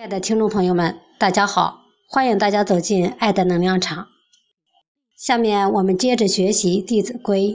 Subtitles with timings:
[0.00, 4.08] 亲爱的听众朋友们，大家好，欢迎大家走进爱的能量场。
[5.14, 7.48] 下面我们接着学习《弟子规》：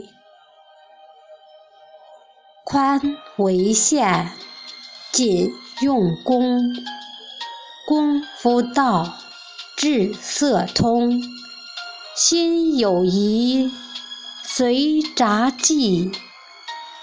[2.64, 3.00] 宽
[3.38, 4.28] 为限，
[5.10, 6.62] 谨用功，
[7.84, 9.12] 功夫到，
[9.76, 11.20] 至色通，
[12.14, 13.72] 心有疑，
[14.44, 16.12] 随札记，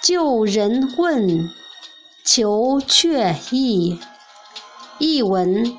[0.01, 1.49] 就人问，
[2.23, 3.99] 求确意。
[5.03, 5.75] 译文：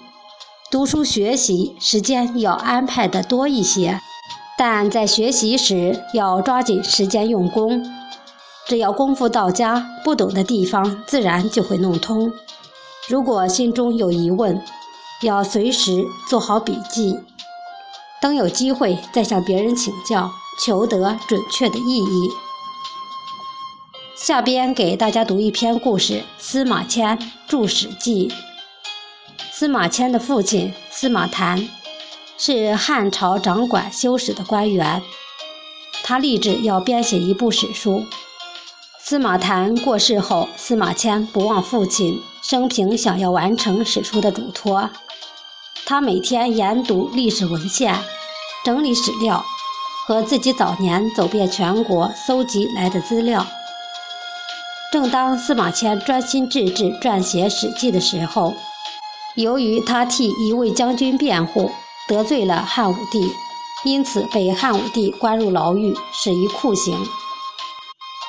[0.71, 3.99] 读书学习时间要安排的多一些，
[4.59, 7.83] 但在学习时要抓紧时间用功。
[8.69, 12.31] 只要功夫到家，不懂的地方自然就会弄通。
[13.09, 14.63] 如果心中有疑问，
[15.23, 17.19] 要随时做好笔记，
[18.21, 20.31] 等有机会再向别人请教，
[20.63, 22.31] 求得准确的意义。
[24.17, 28.29] 下边给大家读一篇故事：司马迁著《史记》。
[29.57, 31.69] 司马迁的父亲司马谈
[32.37, 35.01] 是汉朝掌管修史的官员，
[36.03, 38.05] 他立志要编写一部史书。
[38.99, 44.91] 司马谈过世后，司马迁不忘父亲生平想要完成史书的嘱托，
[45.87, 47.97] 他每天研读历史文献，
[48.65, 49.45] 整理史料，
[50.09, 53.47] 和自己早年走遍全国搜集来的资料。
[54.91, 58.53] 正当司马迁专心致志撰写《史记》的时候，
[59.37, 61.71] 由于他替一位将军辩护，
[62.07, 63.33] 得罪了汉武帝，
[63.85, 66.97] 因此被汉武帝关入牢狱，死于酷刑。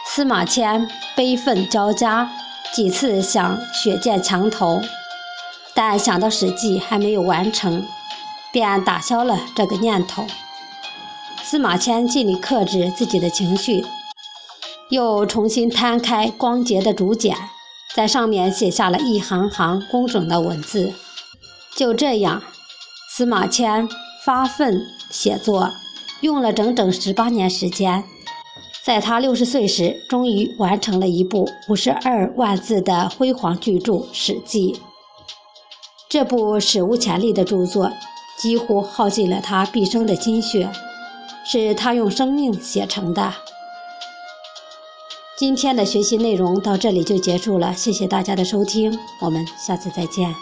[0.08, 2.32] 司马迁悲愤交加，
[2.74, 4.82] 几次想血溅墙头，
[5.76, 7.86] 但想到《史记》还没有完成，
[8.52, 10.26] 便打消了这个念头。
[11.44, 13.86] 司马迁尽力克制自己的情绪，
[14.90, 17.38] 又重新摊开光洁的竹简。
[17.96, 20.94] 在上面写下了一行行工整的文字。
[21.78, 22.44] 就这样，
[23.10, 23.88] 司马迁
[24.26, 25.72] 发奋写作，
[26.20, 28.04] 用了整整十八年时间。
[28.84, 34.74] 在他六十岁时，终于完成了一部五十二万字的辉煌巨著《史记》。
[36.10, 37.92] 这部史无前例的著作，
[38.38, 40.70] 几乎耗尽了他毕生的心血，
[41.46, 43.34] 是他用生命写成的。
[45.38, 50.34] 今天的学习内容到这里就结束了，谢谢大家的收听，我们下次再见。